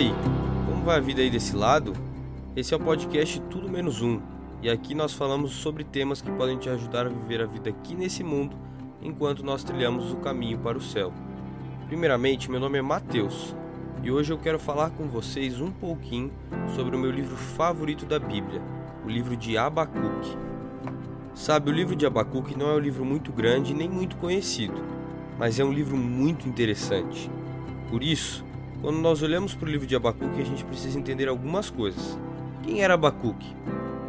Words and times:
aí, 0.00 0.14
como 0.66 0.82
vai 0.82 0.96
a 0.96 1.00
vida 1.00 1.20
aí 1.20 1.28
desse 1.28 1.54
lado? 1.54 1.92
Esse 2.56 2.72
é 2.72 2.76
o 2.76 2.80
podcast 2.80 3.38
Tudo 3.50 3.68
Menos 3.68 4.00
Um, 4.00 4.18
e 4.62 4.70
aqui 4.70 4.94
nós 4.94 5.12
falamos 5.12 5.50
sobre 5.50 5.84
temas 5.84 6.22
que 6.22 6.30
podem 6.32 6.56
te 6.56 6.70
ajudar 6.70 7.04
a 7.04 7.10
viver 7.10 7.42
a 7.42 7.46
vida 7.46 7.68
aqui 7.68 7.94
nesse 7.94 8.24
mundo 8.24 8.56
enquanto 9.02 9.44
nós 9.44 9.62
trilhamos 9.62 10.10
o 10.10 10.16
caminho 10.16 10.58
para 10.58 10.78
o 10.78 10.80
céu. 10.80 11.12
Primeiramente, 11.86 12.50
meu 12.50 12.58
nome 12.58 12.78
é 12.78 12.82
Mateus, 12.82 13.54
e 14.02 14.10
hoje 14.10 14.32
eu 14.32 14.38
quero 14.38 14.58
falar 14.58 14.88
com 14.88 15.06
vocês 15.06 15.60
um 15.60 15.70
pouquinho 15.70 16.32
sobre 16.74 16.96
o 16.96 16.98
meu 16.98 17.10
livro 17.10 17.36
favorito 17.36 18.06
da 18.06 18.18
Bíblia, 18.18 18.62
o 19.04 19.08
livro 19.08 19.36
de 19.36 19.58
Abacuque. 19.58 20.34
Sabe, 21.34 21.70
o 21.70 21.74
livro 21.74 21.94
de 21.94 22.06
Abacuque 22.06 22.56
não 22.56 22.70
é 22.70 22.74
um 22.74 22.80
livro 22.80 23.04
muito 23.04 23.30
grande 23.30 23.74
nem 23.74 23.88
muito 23.88 24.16
conhecido, 24.16 24.82
mas 25.38 25.60
é 25.60 25.64
um 25.64 25.72
livro 25.72 25.98
muito 25.98 26.48
interessante. 26.48 27.30
Por 27.90 28.02
isso, 28.02 28.48
quando 28.80 28.98
nós 28.98 29.22
olhamos 29.22 29.54
para 29.54 29.68
o 29.68 29.70
livro 29.70 29.86
de 29.86 29.94
Abacuque, 29.94 30.40
a 30.40 30.44
gente 30.44 30.64
precisa 30.64 30.98
entender 30.98 31.28
algumas 31.28 31.68
coisas. 31.68 32.18
Quem 32.62 32.82
era 32.82 32.94
Abacuque? 32.94 33.54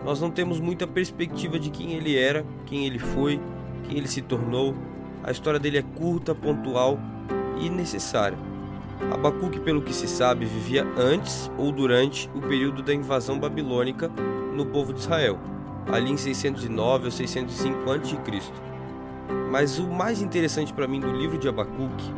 Nós 0.05 0.21
não 0.21 0.31
temos 0.31 0.59
muita 0.59 0.87
perspectiva 0.87 1.59
de 1.59 1.69
quem 1.69 1.93
ele 1.93 2.17
era, 2.17 2.45
quem 2.65 2.85
ele 2.85 2.97
foi, 2.97 3.39
quem 3.83 3.97
ele 3.97 4.07
se 4.07 4.21
tornou. 4.21 4.73
A 5.23 5.31
história 5.31 5.59
dele 5.59 5.77
é 5.77 5.81
curta, 5.81 6.33
pontual 6.33 6.97
e 7.59 7.69
necessária. 7.69 8.37
Abacuque, 9.11 9.59
pelo 9.59 9.81
que 9.81 9.93
se 9.93 10.07
sabe, 10.07 10.45
vivia 10.45 10.87
antes 10.97 11.51
ou 11.57 11.71
durante 11.71 12.29
o 12.33 12.41
período 12.41 12.81
da 12.81 12.93
invasão 12.93 13.39
babilônica 13.39 14.09
no 14.55 14.65
povo 14.65 14.93
de 14.93 15.01
Israel, 15.01 15.37
ali 15.91 16.11
em 16.11 16.17
609 16.17 17.05
ou 17.05 17.11
605 17.11 17.91
a.C. 17.91 18.17
Mas 19.51 19.79
o 19.79 19.87
mais 19.87 20.21
interessante 20.21 20.71
para 20.71 20.87
mim 20.87 20.99
do 20.99 21.11
livro 21.11 21.37
de 21.37 21.49
Abacuque 21.49 22.11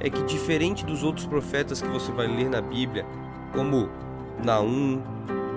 é 0.00 0.08
que, 0.08 0.22
diferente 0.24 0.84
dos 0.84 1.02
outros 1.02 1.26
profetas 1.26 1.80
que 1.80 1.88
você 1.88 2.10
vai 2.10 2.26
ler 2.26 2.48
na 2.48 2.60
Bíblia, 2.60 3.06
como 3.52 3.88
Naum, 4.42 5.02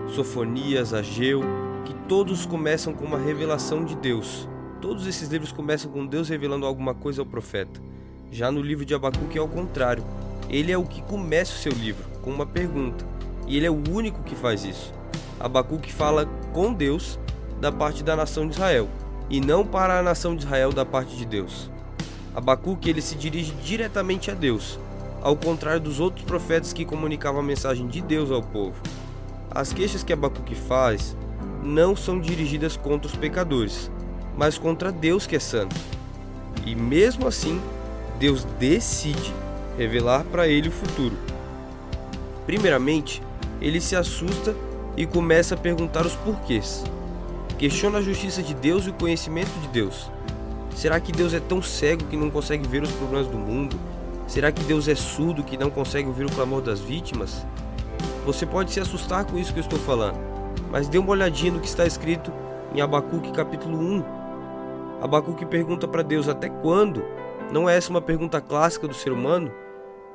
Sofonias, 0.09 0.93
Ageu, 0.93 1.41
que 1.85 1.93
todos 2.07 2.45
começam 2.45 2.93
com 2.93 3.05
uma 3.05 3.17
revelação 3.17 3.85
de 3.85 3.95
Deus. 3.95 4.47
Todos 4.81 5.07
esses 5.07 5.29
livros 5.29 5.51
começam 5.51 5.89
com 5.89 6.05
Deus 6.05 6.27
revelando 6.27 6.65
alguma 6.65 6.93
coisa 6.93 7.21
ao 7.21 7.25
profeta. 7.25 7.81
Já 8.29 8.51
no 8.51 8.61
livro 8.61 8.85
de 8.85 8.93
Abacuque 8.93 9.37
é 9.37 9.41
ao 9.41 9.47
contrário. 9.47 10.03
Ele 10.49 10.71
é 10.71 10.77
o 10.77 10.83
que 10.83 11.01
começa 11.03 11.53
o 11.53 11.57
seu 11.57 11.71
livro, 11.71 12.03
com 12.21 12.29
uma 12.29 12.45
pergunta. 12.45 13.05
E 13.47 13.55
ele 13.55 13.65
é 13.65 13.71
o 13.71 13.83
único 13.89 14.23
que 14.23 14.35
faz 14.35 14.65
isso. 14.65 14.93
Abacuque 15.39 15.91
fala 15.91 16.25
com 16.53 16.73
Deus 16.73 17.19
da 17.61 17.71
parte 17.71 18.03
da 18.03 18.15
nação 18.15 18.47
de 18.47 18.55
Israel, 18.55 18.89
e 19.29 19.39
não 19.39 19.65
para 19.65 19.99
a 19.99 20.03
nação 20.03 20.35
de 20.35 20.43
Israel 20.43 20.73
da 20.73 20.85
parte 20.85 21.15
de 21.15 21.25
Deus. 21.25 21.71
Abacuque 22.35 22.89
ele 22.89 23.01
se 23.01 23.15
dirige 23.15 23.51
diretamente 23.63 24.31
a 24.31 24.33
Deus, 24.33 24.79
ao 25.21 25.35
contrário 25.35 25.79
dos 25.79 25.99
outros 25.99 26.25
profetas 26.25 26.73
que 26.73 26.83
comunicavam 26.83 27.41
a 27.41 27.43
mensagem 27.43 27.87
de 27.87 28.01
Deus 28.01 28.31
ao 28.31 28.41
povo. 28.41 28.75
As 29.51 29.71
queixas 29.71 30.03
que 30.03 30.11
Abacuque 30.11 30.55
faz 30.55 31.15
não 31.63 31.95
são 31.95 32.19
dirigidas 32.19 32.75
contra 32.75 33.07
os 33.07 33.15
pecadores, 33.15 33.91
mas 34.35 34.57
contra 34.57 34.91
Deus 34.91 35.27
que 35.27 35.35
é 35.35 35.39
santo. 35.39 35.75
E 36.65 36.75
mesmo 36.75 37.27
assim, 37.27 37.61
Deus 38.19 38.43
decide 38.59 39.33
revelar 39.77 40.23
para 40.25 40.47
ele 40.47 40.69
o 40.69 40.71
futuro. 40.71 41.15
Primeiramente, 42.45 43.21
ele 43.61 43.79
se 43.79 43.95
assusta 43.95 44.55
e 44.97 45.05
começa 45.05 45.55
a 45.55 45.57
perguntar 45.57 46.05
os 46.05 46.15
porquês. 46.15 46.83
Questiona 47.57 47.99
a 47.99 48.01
justiça 48.01 48.41
de 48.41 48.53
Deus 48.53 48.85
e 48.85 48.89
o 48.89 48.93
conhecimento 48.93 49.51
de 49.61 49.67
Deus. 49.69 50.11
Será 50.75 50.99
que 50.99 51.11
Deus 51.11 51.33
é 51.33 51.39
tão 51.39 51.61
cego 51.61 52.05
que 52.05 52.17
não 52.17 52.29
consegue 52.29 52.67
ver 52.67 52.83
os 52.83 52.91
problemas 52.91 53.27
do 53.27 53.37
mundo? 53.37 53.79
Será 54.27 54.51
que 54.51 54.63
Deus 54.63 54.87
é 54.87 54.95
surdo 54.95 55.43
que 55.43 55.57
não 55.57 55.69
consegue 55.69 56.07
ouvir 56.07 56.25
o 56.25 56.31
clamor 56.31 56.61
das 56.61 56.79
vítimas? 56.79 57.45
Você 58.25 58.45
pode 58.45 58.71
se 58.71 58.79
assustar 58.79 59.25
com 59.25 59.37
isso 59.37 59.53
que 59.53 59.59
eu 59.59 59.63
estou 59.63 59.79
falando, 59.79 60.17
mas 60.71 60.87
dê 60.87 60.97
uma 60.97 61.11
olhadinha 61.11 61.51
no 61.51 61.59
que 61.59 61.67
está 61.67 61.85
escrito 61.85 62.31
em 62.73 62.81
Abacuque 62.81 63.31
capítulo 63.31 63.77
1. 63.77 64.03
Abacuque 65.01 65.45
pergunta 65.45 65.87
para 65.87 66.01
Deus 66.01 66.27
até 66.27 66.49
quando? 66.49 67.03
Não 67.51 67.69
é 67.69 67.77
essa 67.77 67.91
uma 67.91 68.01
pergunta 68.01 68.41
clássica 68.41 68.87
do 68.87 68.93
ser 68.93 69.11
humano? 69.11 69.51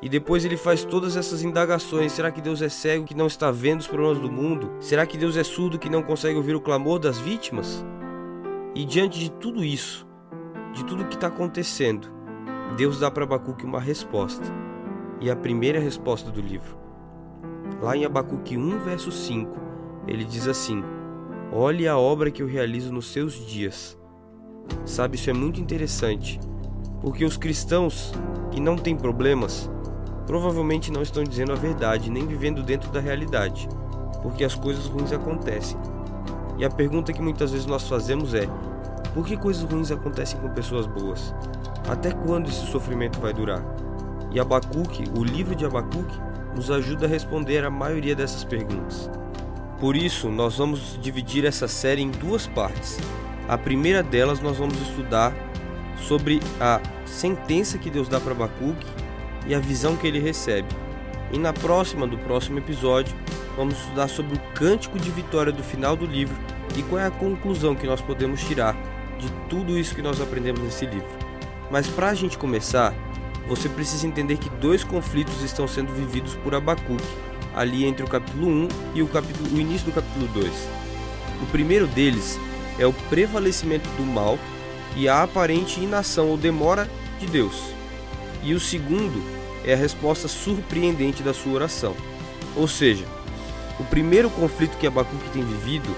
E 0.01 0.09
depois 0.09 0.45
ele 0.45 0.57
faz 0.57 0.85
todas 0.85 1.17
essas 1.17 1.43
indagações. 1.43 2.13
Será 2.13 2.31
que 2.31 2.41
Deus 2.41 2.63
é 2.63 2.69
cego 2.69 3.05
que 3.05 3.15
não 3.15 3.27
está 3.27 3.51
vendo 3.51 3.81
os 3.81 3.87
problemas 3.87 4.19
do 4.19 4.31
mundo? 4.31 4.73
Será 4.81 5.07
que 5.07 5.19
Deus 5.19 5.37
é 5.37 5.45
surdo 5.45 5.79
que 5.79 5.91
não 5.91 6.03
consegue 6.03 6.37
ouvir 6.37 6.57
o 6.57 6.61
clamor 6.61 6.99
das 6.99 7.19
vítimas? 7.19 7.85
E 8.75 8.85
diante 8.85 9.19
de 9.19 9.31
tudo 9.31 9.63
isso, 9.63 10.08
de 10.73 10.85
tudo 10.85 11.05
que 11.07 11.15
está 11.15 11.29
acontecendo, 11.29 12.09
Deus 12.77 12.99
dá 12.99 13.11
para 13.11 13.25
Abacuque 13.25 13.65
uma 13.65 13.81
resposta. 13.81 14.45
E 15.21 15.31
a 15.31 15.37
primeira 15.37 15.81
resposta 15.81 16.31
do 16.31 16.41
livro. 16.41 16.79
Lá 17.83 17.97
em 17.97 18.05
Abacuque 18.05 18.57
1, 18.57 18.79
verso 18.85 19.11
5, 19.11 19.51
ele 20.07 20.25
diz 20.25 20.47
assim: 20.47 20.83
Olhe 21.53 21.89
a 21.89 21.99
obra 21.99 22.31
que 22.31 22.43
eu 22.43 22.47
realizo 22.47 22.93
nos 22.93 23.13
seus 23.13 23.35
dias. 23.35 23.99
Sabe, 24.85 25.17
isso 25.17 25.29
é 25.29 25.33
muito 25.33 25.61
interessante, 25.61 26.39
porque 27.01 27.25
os 27.25 27.37
cristãos 27.37 28.13
que 28.51 28.61
não 28.61 28.77
têm 28.77 28.97
problemas 28.97 29.71
provavelmente 30.27 30.93
não 30.93 31.01
estão 31.01 31.25
dizendo 31.25 31.53
a 31.53 31.57
verdade 31.57 32.11
nem 32.11 32.27
vivendo 32.27 32.63
dentro 32.63 32.91
da 32.91 33.01
realidade, 33.01 33.67
porque 34.23 34.45
as 34.45 34.55
coisas 34.55 34.87
ruins 34.87 35.13
acontecem. 35.13 35.79
E 36.59 36.65
a 36.65 36.71
pergunta 36.71 37.13
que 37.13 37.23
muitas 37.23 37.51
vezes 37.51 37.67
nós 37.67 37.89
fazemos 37.89 38.35
é: 38.35 38.47
por 39.19 39.27
que 39.27 39.37
coisas 39.37 39.65
ruins 39.65 39.91
acontecem 39.91 40.39
com 40.39 40.49
pessoas 40.51 40.87
boas? 40.87 41.35
Até 41.89 42.13
quando 42.13 42.49
esse 42.49 42.65
sofrimento 42.71 43.19
vai 43.19 43.33
durar? 43.33 43.65
E 44.31 44.39
Abacuque, 44.39 45.03
o 45.19 45.25
livro 45.25 45.57
de 45.57 45.67
Abacuque, 45.67 46.17
nos 46.55 46.71
ajuda 46.71 47.07
a 47.07 47.09
responder 47.09 47.65
a 47.65 47.71
maioria 47.71 48.15
dessas 48.15 48.45
perguntas. 48.45 49.11
Por 49.81 49.97
isso, 49.97 50.29
nós 50.29 50.59
vamos 50.59 50.97
dividir 51.03 51.45
essa 51.45 51.67
série 51.67 52.01
em 52.01 52.13
duas 52.13 52.47
partes. 52.47 52.97
A 53.49 53.59
primeira 53.59 54.05
delas, 54.05 54.41
nós 54.41 54.57
vamos 54.57 54.81
estudar 54.83 55.35
sobre 55.97 56.39
a 56.61 56.81
sentença 57.05 57.77
que 57.77 57.91
Deus 57.91 58.09
dá 58.09 58.21
para 58.21 58.31
Abacuque 58.31 58.87
e 59.49 59.53
a 59.53 59.59
visão 59.59 59.97
que 59.97 60.07
ele 60.07 60.21
recebe. 60.21 60.69
E 61.33 61.39
na 61.41 61.53
próxima, 61.53 62.07
do 62.07 62.19
próximo 62.19 62.61
episódio, 62.61 63.17
vamos 63.57 63.75
estudar 63.81 64.07
sobre 64.07 64.37
o 64.37 64.41
cântico 64.55 64.97
de 64.97 65.11
vitória 65.11 65.51
do 65.51 65.65
final 65.65 65.97
do 65.97 66.07
livro 66.07 66.37
e 66.77 66.85
qual 66.85 67.01
é 67.01 67.07
a 67.07 67.11
conclusão 67.11 67.75
que 67.75 67.85
nós 67.85 68.01
podemos 68.01 68.41
tirar 68.45 68.77
de 69.19 69.31
tudo 69.49 69.79
isso 69.79 69.95
que 69.95 70.03
nós 70.03 70.21
aprendemos 70.21 70.63
nesse 70.63 70.87
livro. 70.87 71.09
Mas 71.71 71.87
para 71.87 72.09
a 72.09 72.15
gente 72.15 72.39
começar, 72.39 72.95
você 73.47 73.69
precisa 73.69 74.07
entender 74.07 74.39
que 74.39 74.49
dois 74.49 74.85
conflitos 74.85 75.43
estão 75.43 75.67
sendo 75.67 75.93
vividos 75.93 76.35
por 76.37 76.55
Abacuque, 76.55 77.05
ali 77.55 77.85
entre 77.85 78.05
o 78.05 78.09
capítulo 78.09 78.47
1 78.47 78.69
e 78.95 79.03
o, 79.03 79.09
capítulo, 79.09 79.57
o 79.57 79.61
início 79.61 79.87
do 79.87 79.93
capítulo 79.93 80.27
2. 80.29 80.53
O 81.43 81.47
primeiro 81.47 81.87
deles 81.87 82.39
é 82.79 82.87
o 82.87 82.93
prevalecimento 82.93 83.89
do 83.91 84.05
mal 84.05 84.39
e 84.97 85.09
a 85.09 85.23
aparente 85.23 85.81
inação 85.81 86.29
ou 86.29 86.37
demora 86.37 86.89
de 87.19 87.27
Deus. 87.27 87.73
E 88.43 88.55
o 88.55 88.61
segundo 88.61 89.23
é 89.65 89.75
a 89.75 89.77
resposta 89.77 90.29
surpreendente 90.29 91.23
da 91.23 91.35
sua 91.35 91.53
oração. 91.53 91.95
Ou 92.57 92.69
seja, 92.69 93.05
o 93.79 93.85
primeiro 93.85 94.31
conflito 94.31 94.77
que 94.79 94.87
Abacuque 94.87 95.31
tem 95.31 95.45
vivido 95.45 95.89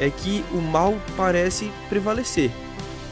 é 0.00 0.08
que 0.08 0.42
o 0.50 0.62
mal 0.62 0.96
parece 1.14 1.70
prevalecer. 1.90 2.50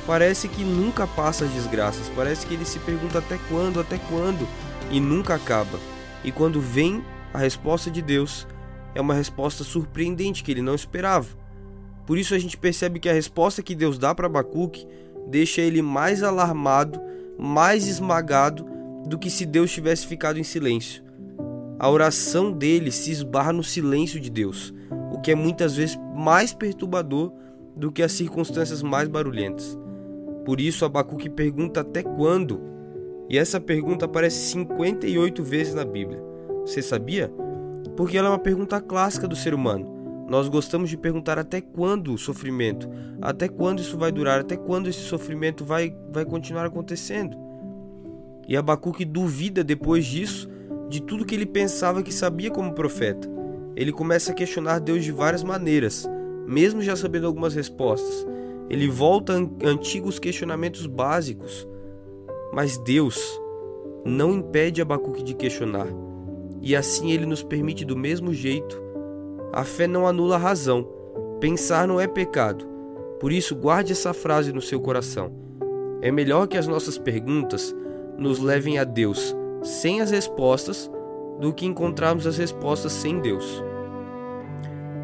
Parece 0.06 0.48
que 0.48 0.64
nunca 0.64 1.06
passa 1.06 1.44
as 1.44 1.50
desgraças, 1.50 2.10
parece 2.16 2.46
que 2.46 2.54
ele 2.54 2.64
se 2.64 2.78
pergunta 2.78 3.18
até 3.18 3.38
quando, 3.46 3.78
até 3.78 3.98
quando, 4.08 4.48
e 4.90 4.98
nunca 4.98 5.34
acaba. 5.34 5.78
E 6.24 6.32
quando 6.32 6.62
vem 6.62 7.04
a 7.34 7.38
resposta 7.38 7.90
de 7.90 8.00
Deus, 8.00 8.46
é 8.94 9.02
uma 9.02 9.12
resposta 9.12 9.62
surpreendente 9.62 10.42
que 10.42 10.50
ele 10.50 10.62
não 10.62 10.74
esperava. 10.74 11.28
Por 12.06 12.16
isso 12.16 12.34
a 12.34 12.38
gente 12.38 12.56
percebe 12.56 12.98
que 12.98 13.08
a 13.10 13.12
resposta 13.12 13.62
que 13.62 13.74
Deus 13.74 13.98
dá 13.98 14.14
para 14.14 14.26
Abacuque 14.26 14.86
deixa 15.26 15.60
ele 15.60 15.82
mais 15.82 16.22
alarmado, 16.22 16.98
mais 17.38 17.86
esmagado 17.86 18.64
do 19.06 19.18
que 19.18 19.28
se 19.28 19.44
Deus 19.44 19.70
tivesse 19.70 20.06
ficado 20.06 20.38
em 20.38 20.42
silêncio. 20.42 21.04
A 21.78 21.90
oração 21.90 22.50
dele 22.50 22.90
se 22.90 23.10
esbarra 23.10 23.52
no 23.52 23.62
silêncio 23.62 24.18
de 24.18 24.30
Deus 24.30 24.72
o 25.18 25.20
que 25.20 25.32
é 25.32 25.34
muitas 25.34 25.74
vezes 25.74 25.98
mais 26.14 26.54
perturbador 26.54 27.32
do 27.76 27.90
que 27.90 28.02
as 28.04 28.12
circunstâncias 28.12 28.82
mais 28.82 29.08
barulhentas. 29.08 29.76
Por 30.44 30.60
isso, 30.60 30.84
Abacuque 30.84 31.28
pergunta 31.28 31.80
até 31.80 32.04
quando? 32.04 32.60
E 33.28 33.36
essa 33.36 33.60
pergunta 33.60 34.04
aparece 34.04 34.38
58 34.52 35.42
vezes 35.42 35.74
na 35.74 35.84
Bíblia. 35.84 36.22
Você 36.60 36.80
sabia? 36.80 37.30
Porque 37.96 38.16
ela 38.16 38.28
é 38.28 38.30
uma 38.30 38.38
pergunta 38.38 38.80
clássica 38.80 39.26
do 39.26 39.34
ser 39.34 39.52
humano. 39.54 40.26
Nós 40.28 40.48
gostamos 40.48 40.88
de 40.88 40.96
perguntar 40.96 41.38
até 41.38 41.60
quando 41.60 42.14
o 42.14 42.18
sofrimento, 42.18 42.88
até 43.20 43.48
quando 43.48 43.80
isso 43.80 43.98
vai 43.98 44.12
durar, 44.12 44.40
até 44.40 44.56
quando 44.56 44.88
esse 44.88 45.00
sofrimento 45.00 45.64
vai, 45.64 45.94
vai 46.12 46.24
continuar 46.24 46.66
acontecendo. 46.66 47.36
E 48.46 48.56
Abacuque 48.56 49.04
duvida 49.04 49.64
depois 49.64 50.06
disso 50.06 50.48
de 50.88 51.02
tudo 51.02 51.24
que 51.24 51.34
ele 51.34 51.46
pensava 51.46 52.02
que 52.02 52.14
sabia 52.14 52.50
como 52.50 52.72
profeta 52.72 53.37
ele 53.78 53.92
começa 53.92 54.32
a 54.32 54.34
questionar 54.34 54.80
Deus 54.80 55.04
de 55.04 55.12
várias 55.12 55.44
maneiras, 55.44 56.04
mesmo 56.48 56.82
já 56.82 56.96
sabendo 56.96 57.28
algumas 57.28 57.54
respostas. 57.54 58.26
Ele 58.68 58.88
volta 58.88 59.34
a 59.34 59.68
antigos 59.68 60.18
questionamentos 60.18 60.84
básicos. 60.84 61.64
Mas 62.52 62.76
Deus 62.78 63.40
não 64.04 64.34
impede 64.34 64.82
Abacuque 64.82 65.22
de 65.22 65.32
questionar. 65.32 65.86
e 66.60 66.74
assim 66.74 67.12
ele 67.12 67.24
nos 67.24 67.40
permite 67.40 67.84
do 67.84 67.96
mesmo 67.96 68.34
jeito. 68.34 68.82
A 69.52 69.62
fé 69.62 69.86
não 69.86 70.08
anula 70.08 70.34
a 70.34 70.38
razão. 70.38 70.88
Pensar 71.38 71.86
não 71.86 72.00
é 72.00 72.08
pecado. 72.08 72.66
Por 73.20 73.30
isso, 73.30 73.54
guarde 73.54 73.92
essa 73.92 74.12
frase 74.12 74.52
no 74.52 74.60
seu 74.60 74.80
coração. 74.80 75.32
É 76.02 76.10
melhor 76.10 76.48
que 76.48 76.58
as 76.58 76.66
nossas 76.66 76.98
perguntas 76.98 77.72
nos 78.18 78.40
levem 78.40 78.76
a 78.76 78.82
Deus 78.82 79.36
sem 79.62 80.00
as 80.00 80.10
respostas 80.10 80.90
do 81.40 81.52
que 81.52 81.66
encontrarmos 81.66 82.26
as 82.26 82.36
respostas 82.36 82.92
sem 82.92 83.20
Deus. 83.20 83.62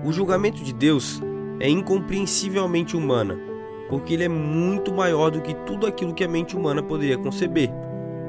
O 0.04 0.12
julgamento 0.12 0.62
de 0.62 0.72
Deus 0.72 1.20
é 1.60 1.68
incompreensivelmente 1.68 2.96
humana, 2.96 3.38
porque 3.88 4.14
ele 4.14 4.24
é 4.24 4.28
muito 4.28 4.92
maior 4.92 5.30
do 5.30 5.40
que 5.40 5.54
tudo 5.66 5.86
aquilo 5.86 6.14
que 6.14 6.24
a 6.24 6.28
mente 6.28 6.56
humana 6.56 6.82
poderia 6.82 7.16
conceber. 7.16 7.70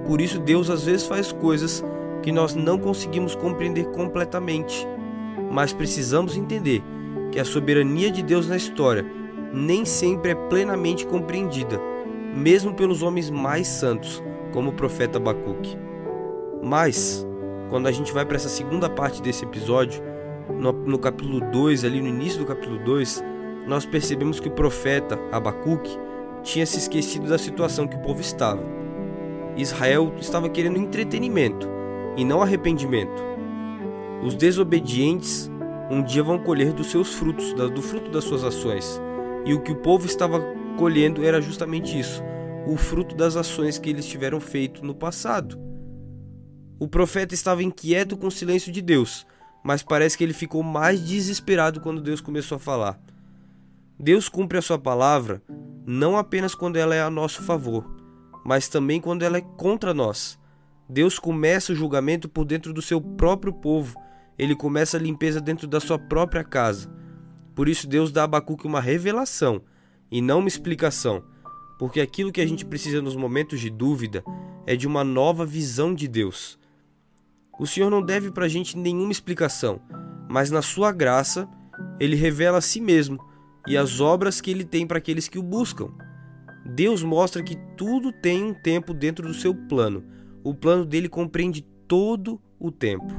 Por 0.06 0.22
isso, 0.22 0.40
Deus 0.40 0.70
às 0.70 0.86
vezes 0.86 1.08
faz 1.08 1.32
coisas 1.32 1.84
que 2.22 2.32
nós 2.32 2.56
não 2.56 2.78
conseguimos 2.78 3.36
compreender 3.36 3.86
completamente, 3.88 4.88
mas 5.52 5.74
precisamos 5.74 6.38
entender 6.38 6.84
que 7.32 7.40
a 7.40 7.46
soberania 7.46 8.12
de 8.12 8.24
Deus 8.24 8.48
na 8.48 8.56
história 8.56 9.06
nem 9.52 9.86
sempre 9.86 10.32
é 10.32 10.36
plenamente 10.36 11.06
compreendida, 11.06 11.80
mesmo 12.36 12.74
pelos 12.74 13.02
homens 13.02 13.30
mais 13.30 13.68
santos, 13.68 14.24
como 14.52 14.70
o 14.70 14.74
profeta 14.74 15.18
Abacuque. 15.18 15.78
Mas, 16.62 17.26
quando 17.70 17.88
a 17.88 17.92
gente 17.92 18.12
vai 18.12 18.26
para 18.26 18.36
essa 18.36 18.50
segunda 18.50 18.90
parte 18.90 19.22
desse 19.22 19.44
episódio, 19.44 20.02
no, 20.50 20.72
no 20.72 21.00
capítulo 21.00 21.40
2, 21.52 21.84
ali 21.84 22.02
no 22.02 22.08
início 22.08 22.40
do 22.40 22.46
capítulo 22.46 22.78
2, 22.84 23.24
nós 23.68 23.86
percebemos 23.86 24.40
que 24.40 24.48
o 24.48 24.52
profeta 24.52 25.20
Abacuque 25.32 25.98
tinha 26.44 26.66
se 26.66 26.78
esquecido 26.78 27.28
da 27.28 27.38
situação 27.38 27.88
que 27.88 27.96
o 27.96 28.02
povo 28.02 28.22
estava. 28.22 28.62
Israel 29.58 30.14
estava 30.20 30.50
querendo 30.50 30.78
entretenimento 30.78 31.68
e 32.16 32.24
não 32.24 32.42
arrependimento. 32.42 33.24
Os 34.24 34.36
desobedientes 34.36 35.50
um 35.90 36.02
dia 36.02 36.24
vão 36.24 36.40
colher 36.40 36.74
dos 36.74 36.88
seus 36.88 37.14
frutos, 37.14 37.54
do 37.54 37.82
fruto 37.82 38.10
das 38.10 38.24
suas 38.24 38.44
ações. 38.44 39.00
E 39.46 39.54
o 39.54 39.62
que 39.62 39.72
o 39.72 39.76
povo 39.76 40.06
estava 40.06 40.40
colhendo 40.78 41.24
era 41.24 41.40
justamente 41.40 41.98
isso, 41.98 42.24
o 42.68 42.76
fruto 42.76 43.16
das 43.16 43.36
ações 43.36 43.78
que 43.78 43.90
eles 43.90 44.06
tiveram 44.06 44.40
feito 44.40 44.84
no 44.84 44.96
passado. 44.96 45.60
O 46.78 46.88
profeta 46.88 47.34
estava 47.34 47.64
inquieto 47.64 48.18
com 48.18 48.28
o 48.28 48.32
silêncio 48.32 48.72
de 48.72 48.82
Deus, 48.82 49.26
mas 49.64 49.82
parece 49.82 50.18
que 50.18 50.24
ele 50.24 50.34
ficou 50.34 50.62
mais 50.62 51.00
desesperado 51.00 51.80
quando 51.80 52.02
Deus 52.02 52.20
começou 52.20 52.58
a 52.58 52.60
falar. 52.60 53.00
Deus 53.98 54.28
cumpre 54.28 54.58
a 54.58 54.62
sua 54.62 54.78
palavra 54.78 55.42
não 55.88 56.18
apenas 56.18 56.54
quando 56.54 56.78
ela 56.78 56.94
é 56.94 57.02
a 57.02 57.10
nosso 57.10 57.44
favor, 57.44 57.90
mas 58.44 58.68
também 58.68 59.00
quando 59.00 59.24
ela 59.24 59.38
é 59.38 59.42
contra 59.42 59.94
nós. 59.94 60.38
Deus 60.90 61.18
começa 61.18 61.72
o 61.72 61.76
julgamento 61.76 62.28
por 62.28 62.44
dentro 62.44 62.74
do 62.74 62.82
seu 62.82 63.00
próprio 63.00 63.54
povo, 63.54 63.96
ele 64.38 64.56
começa 64.56 64.98
a 64.98 65.00
limpeza 65.00 65.40
dentro 65.40 65.68
da 65.68 65.80
sua 65.80 65.98
própria 65.98 66.44
casa. 66.44 66.92
Por 67.56 67.70
isso, 67.70 67.88
Deus 67.88 68.12
dá 68.12 68.22
a 68.22 68.26
Abacuque 68.26 68.68
uma 68.68 68.82
revelação 68.82 69.62
e 70.12 70.22
não 70.22 70.40
uma 70.40 70.48
explicação, 70.48 71.24
porque 71.80 72.02
aquilo 72.02 72.32
que 72.32 72.42
a 72.42 72.46
gente 72.46 72.66
precisa 72.66 73.02
nos 73.02 73.16
momentos 73.16 73.62
de 73.62 73.70
dúvida 73.70 74.24
é 74.68 74.76
de 74.76 74.86
uma 74.86 75.04
nova 75.04 75.46
visão 75.46 75.94
de 75.94 76.08
Deus. 76.08 76.60
O 77.60 77.66
Senhor 77.66 77.90
não 77.90 78.02
deve 78.02 78.32
para 78.32 78.46
a 78.46 78.50
gente 78.50 78.78
nenhuma 78.78 79.12
explicação, 79.12 79.80
mas 80.30 80.52
na 80.52 80.62
sua 80.62 80.92
graça, 80.92 81.48
ele 82.00 82.16
revela 82.16 82.58
a 82.58 82.62
si 82.62 82.82
mesmo 82.82 83.20
e 83.68 83.78
as 83.78 84.00
obras 84.00 84.42
que 84.42 84.52
ele 84.52 84.66
tem 84.66 84.86
para 84.86 84.98
aqueles 84.98 85.28
que 85.28 85.40
o 85.40 85.44
buscam. 85.44 85.90
Deus 86.66 87.04
mostra 87.04 87.44
que 87.44 87.56
tudo 87.78 88.12
tem 88.12 88.44
um 88.44 88.54
tempo 88.54 88.94
dentro 88.94 89.28
do 89.28 89.34
seu 89.34 89.54
plano. 89.54 90.04
O 90.44 90.54
plano 90.54 90.86
dele 90.86 91.08
compreende 91.08 91.62
todo 91.88 92.42
o 92.60 92.72
tempo. 92.72 93.14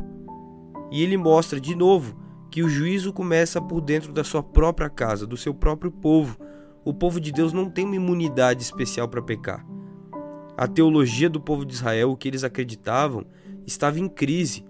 E 0.90 1.02
ele 1.02 1.16
mostra 1.16 1.60
de 1.60 1.74
novo 1.74 2.16
que 2.50 2.62
o 2.62 2.68
juízo 2.68 3.12
começa 3.12 3.60
por 3.60 3.80
dentro 3.80 4.12
da 4.12 4.24
sua 4.24 4.42
própria 4.42 4.88
casa, 4.88 5.26
do 5.26 5.36
seu 5.36 5.54
próprio 5.54 5.90
povo. 5.90 6.38
O 6.84 6.92
povo 6.92 7.20
de 7.20 7.32
Deus 7.32 7.52
não 7.52 7.70
tem 7.70 7.84
uma 7.84 7.96
imunidade 7.96 8.62
especial 8.62 9.08
para 9.08 9.22
pecar. 9.22 9.64
A 10.56 10.66
teologia 10.66 11.28
do 11.28 11.40
povo 11.40 11.64
de 11.64 11.74
Israel, 11.74 12.10
o 12.10 12.16
que 12.16 12.28
eles 12.28 12.44
acreditavam, 12.44 13.26
estava 13.66 13.98
em 13.98 14.08
crise. 14.08 14.64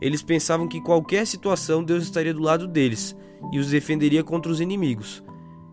Eles 0.00 0.22
pensavam 0.22 0.68
que 0.68 0.80
qualquer 0.80 1.26
situação 1.26 1.82
Deus 1.82 2.04
estaria 2.04 2.32
do 2.32 2.42
lado 2.42 2.66
deles 2.66 3.16
e 3.52 3.58
os 3.58 3.70
defenderia 3.70 4.22
contra 4.22 4.50
os 4.50 4.60
inimigos. 4.60 5.22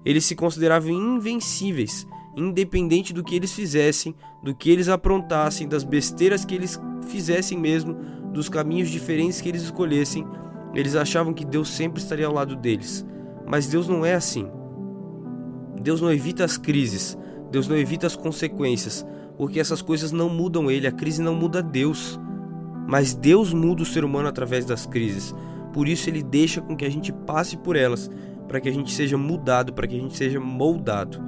Eles 0.03 0.25
se 0.25 0.35
consideravam 0.35 0.91
invencíveis, 0.91 2.07
independente 2.35 3.13
do 3.13 3.23
que 3.23 3.35
eles 3.35 3.53
fizessem, 3.53 4.15
do 4.43 4.53
que 4.53 4.69
eles 4.69 4.89
aprontassem, 4.89 5.67
das 5.67 5.83
besteiras 5.83 6.45
que 6.45 6.53
eles 6.53 6.79
fizessem 7.07 7.57
mesmo, 7.57 7.95
dos 8.31 8.49
caminhos 8.49 8.89
diferentes 8.89 9.41
que 9.41 9.49
eles 9.49 9.63
escolhessem. 9.63 10.25
Eles 10.73 10.95
achavam 10.95 11.33
que 11.33 11.45
Deus 11.45 11.69
sempre 11.69 12.01
estaria 12.01 12.27
ao 12.27 12.33
lado 12.33 12.55
deles. 12.55 13.05
Mas 13.47 13.67
Deus 13.67 13.87
não 13.87 14.05
é 14.05 14.13
assim. 14.13 14.47
Deus 15.81 16.01
não 16.01 16.11
evita 16.11 16.43
as 16.43 16.57
crises, 16.57 17.17
Deus 17.51 17.67
não 17.67 17.77
evita 17.77 18.07
as 18.07 18.15
consequências, 18.15 19.05
porque 19.37 19.59
essas 19.59 19.81
coisas 19.81 20.11
não 20.11 20.29
mudam 20.29 20.69
ele, 20.69 20.87
a 20.87 20.91
crise 20.91 21.21
não 21.21 21.35
muda 21.35 21.61
Deus. 21.61 22.19
Mas 22.87 23.13
Deus 23.13 23.53
muda 23.53 23.83
o 23.83 23.85
ser 23.85 24.03
humano 24.03 24.27
através 24.27 24.65
das 24.65 24.85
crises. 24.85 25.33
Por 25.73 25.87
isso 25.87 26.09
ele 26.09 26.23
deixa 26.23 26.61
com 26.61 26.75
que 26.75 26.85
a 26.85 26.89
gente 26.89 27.11
passe 27.11 27.57
por 27.57 27.75
elas, 27.75 28.09
para 28.47 28.61
que 28.61 28.69
a 28.69 28.71
gente 28.71 28.93
seja 28.93 29.17
mudado, 29.17 29.73
para 29.73 29.87
que 29.87 29.95
a 29.95 29.99
gente 29.99 30.15
seja 30.15 30.39
moldado. 30.39 31.19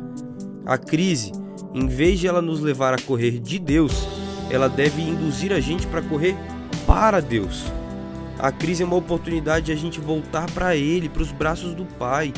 A 0.66 0.78
crise, 0.78 1.32
em 1.74 1.88
vez 1.88 2.20
de 2.20 2.28
ela 2.28 2.42
nos 2.42 2.60
levar 2.60 2.94
a 2.94 3.02
correr 3.02 3.40
de 3.40 3.60
Deus, 3.60 4.08
ela 4.50 4.70
deve 4.70 5.02
induzir 5.02 5.52
a 5.52 5.60
gente 5.60 5.88
para 5.88 6.02
correr 6.02 6.36
para 6.86 7.20
Deus. 7.20 7.66
A 8.40 8.52
crise 8.52 8.84
é 8.84 8.86
uma 8.86 8.96
oportunidade 8.96 9.66
de 9.66 9.72
a 9.72 9.76
gente 9.76 10.00
voltar 10.00 10.50
para 10.52 10.76
Ele, 10.76 11.10
para 11.10 11.24
os 11.24 11.32
braços 11.32 11.74
do 11.74 11.86
Pai. 11.86 12.32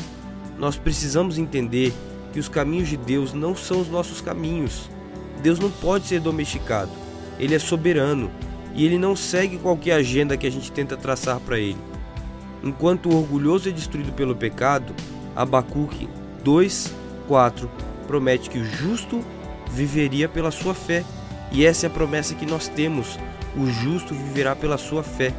Nós 0.58 0.76
precisamos 0.76 1.38
entender 1.38 1.92
que 2.32 2.40
os 2.40 2.48
caminhos 2.48 2.88
de 2.88 2.96
Deus 2.96 3.34
não 3.34 3.54
são 3.54 3.80
os 3.80 3.88
nossos 3.88 4.20
caminhos. 4.20 4.88
Deus 5.42 5.58
não 5.58 5.70
pode 5.70 6.06
ser 6.06 6.20
domesticado. 6.20 6.90
Ele 7.38 7.54
é 7.54 7.58
soberano 7.58 8.30
e 8.80 8.84
ele 8.86 8.96
não 8.96 9.14
segue 9.14 9.58
qualquer 9.58 9.92
agenda 9.92 10.38
que 10.38 10.46
a 10.46 10.50
gente 10.50 10.72
tenta 10.72 10.96
traçar 10.96 11.38
para 11.38 11.58
ele. 11.58 11.76
Enquanto 12.64 13.10
o 13.10 13.14
orgulhoso 13.14 13.68
é 13.68 13.72
destruído 13.72 14.10
pelo 14.10 14.34
pecado, 14.34 14.94
Abacuque 15.36 16.08
2:4 16.42 17.68
promete 18.06 18.48
que 18.48 18.58
o 18.58 18.64
justo 18.64 19.22
viveria 19.70 20.30
pela 20.30 20.50
sua 20.50 20.72
fé. 20.72 21.04
E 21.52 21.62
essa 21.62 21.84
é 21.84 21.88
a 21.88 21.92
promessa 21.92 22.34
que 22.34 22.46
nós 22.46 22.68
temos: 22.68 23.18
o 23.54 23.66
justo 23.66 24.14
viverá 24.14 24.56
pela 24.56 24.78
sua 24.78 25.02
fé. 25.02 25.34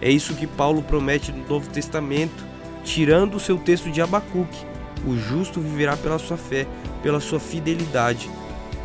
É 0.00 0.08
isso 0.08 0.36
que 0.36 0.46
Paulo 0.46 0.80
promete 0.80 1.32
no 1.32 1.44
Novo 1.44 1.68
Testamento, 1.68 2.44
tirando 2.84 3.34
o 3.34 3.40
seu 3.40 3.58
texto 3.58 3.90
de 3.90 4.00
Abacuque. 4.00 4.64
O 5.04 5.16
justo 5.16 5.60
viverá 5.60 5.96
pela 5.96 6.20
sua 6.20 6.36
fé, 6.36 6.64
pela 7.02 7.18
sua 7.18 7.40
fidelidade, 7.40 8.30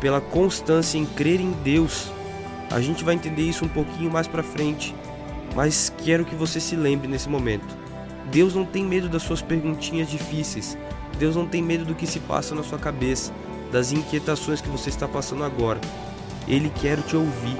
pela 0.00 0.20
constância 0.20 0.98
em 0.98 1.06
crer 1.06 1.40
em 1.40 1.52
Deus. 1.62 2.10
A 2.72 2.80
gente 2.80 3.04
vai 3.04 3.14
entender 3.14 3.42
isso 3.42 3.66
um 3.66 3.68
pouquinho 3.68 4.10
mais 4.10 4.26
para 4.26 4.42
frente, 4.42 4.94
mas 5.54 5.92
quero 5.98 6.24
que 6.24 6.34
você 6.34 6.58
se 6.58 6.74
lembre 6.74 7.06
nesse 7.06 7.28
momento. 7.28 7.76
Deus 8.30 8.54
não 8.54 8.64
tem 8.64 8.82
medo 8.82 9.10
das 9.10 9.22
suas 9.22 9.42
perguntinhas 9.42 10.08
difíceis. 10.08 10.78
Deus 11.18 11.36
não 11.36 11.46
tem 11.46 11.60
medo 11.60 11.84
do 11.84 11.94
que 11.94 12.06
se 12.06 12.18
passa 12.20 12.54
na 12.54 12.62
sua 12.62 12.78
cabeça, 12.78 13.30
das 13.70 13.92
inquietações 13.92 14.62
que 14.62 14.70
você 14.70 14.88
está 14.88 15.06
passando 15.06 15.44
agora. 15.44 15.78
Ele 16.48 16.70
quer 16.80 17.02
te 17.02 17.14
ouvir, 17.14 17.58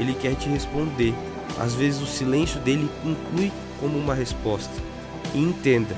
ele 0.00 0.14
quer 0.14 0.34
te 0.34 0.48
responder. 0.48 1.12
Às 1.60 1.74
vezes 1.74 2.00
o 2.00 2.06
silêncio 2.06 2.58
dele 2.60 2.90
inclui 3.04 3.52
como 3.78 3.98
uma 3.98 4.14
resposta. 4.14 4.72
E 5.34 5.38
entenda, 5.38 5.94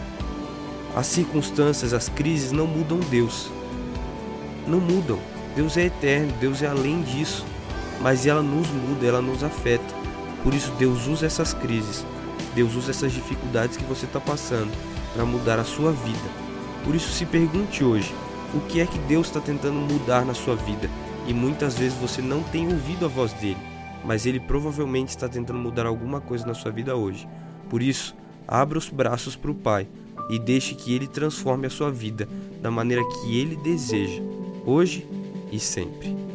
as 0.97 1.07
circunstâncias, 1.07 1.93
as 1.93 2.09
crises 2.09 2.51
não 2.51 2.67
mudam 2.67 2.99
Deus. 2.99 3.49
Não 4.67 4.81
mudam. 4.81 5.21
Deus 5.55 5.77
é 5.77 5.85
eterno, 5.85 6.33
Deus 6.41 6.63
é 6.63 6.67
além 6.67 7.01
disso 7.03 7.47
mas 8.01 8.27
ela 8.27 8.43
nos 8.43 8.69
muda, 8.69 9.07
ela 9.07 9.23
nos 9.23 9.43
afeta. 9.43 9.95
Por 10.43 10.55
isso, 10.55 10.73
Deus 10.79 11.07
usa 11.07 11.27
essas 11.27 11.53
crises, 11.53 12.05
Deus 12.55 12.75
usa 12.75 12.91
essas 12.91 13.13
dificuldades 13.13 13.77
que 13.77 13.85
você 13.85 14.07
está 14.07 14.21
passando 14.21 14.73
para 15.13 15.25
mudar 15.25 15.59
a 15.59 15.65
sua 15.65 15.93
vida. 15.93 16.29
Por 16.85 16.95
isso, 16.95 17.13
se 17.13 17.27
pergunte 17.27 17.83
hoje: 17.83 18.15
o 18.55 18.61
que 18.61 18.81
é 18.81 18.87
que 18.87 18.99
Deus 19.01 19.27
está 19.27 19.41
tentando 19.41 19.75
mudar 19.75 20.25
na 20.25 20.35
sua 20.35 20.55
vida? 20.55 20.89
E 21.27 21.35
muitas 21.35 21.77
vezes 21.79 21.99
você 21.99 22.23
não 22.23 22.43
tem 22.43 22.69
ouvido 22.69 23.05
a 23.05 23.09
voz 23.09 23.33
dele, 23.33 23.59
mas 24.05 24.27
ele 24.27 24.39
provavelmente 24.39 25.09
está 25.09 25.29
tentando 25.29 25.59
mudar 25.59 25.87
alguma 25.87 26.21
coisa 26.21 26.47
na 26.47 26.55
sua 26.55 26.71
vida 26.71 26.95
hoje. 26.95 27.29
Por 27.69 27.83
isso, 27.83 28.15
abra 28.47 28.79
os 28.79 28.89
braços 28.89 29.35
para 29.35 29.51
o 29.51 29.55
Pai 29.55 29.89
e 30.31 30.39
deixe 30.39 30.75
que 30.75 30.95
ele 30.95 31.07
transforme 31.07 31.67
a 31.67 31.71
sua 31.71 31.91
vida 31.91 32.29
da 32.61 32.71
maneira 32.71 33.03
que 33.05 33.39
ele 33.39 33.57
deseja, 33.57 34.23
hoje 34.65 35.07
e 35.51 35.59
sempre. 35.59 36.26